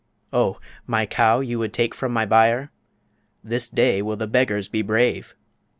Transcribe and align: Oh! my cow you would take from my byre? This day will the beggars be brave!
Oh! 0.33 0.59
my 0.87 1.05
cow 1.05 1.41
you 1.41 1.59
would 1.59 1.73
take 1.73 1.93
from 1.93 2.11
my 2.11 2.25
byre? 2.25 2.71
This 3.43 3.69
day 3.69 4.01
will 4.01 4.17
the 4.17 4.25
beggars 4.25 4.67
be 4.67 4.81
brave! 4.81 5.35